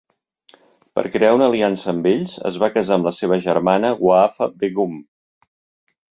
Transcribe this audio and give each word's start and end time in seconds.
Per 0.99 1.01
crear 1.15 1.33
una 1.39 1.49
aliança 1.49 1.91
amb 1.91 2.07
ells, 2.11 2.33
es 2.49 2.57
va 2.63 2.69
casar 2.77 2.95
amb 2.97 3.07
la 3.09 3.13
seva 3.17 3.37
germana 3.49 3.91
Wa'fa 4.07 4.49
Begum. 4.65 4.97